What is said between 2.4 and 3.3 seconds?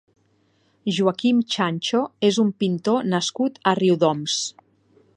un pintor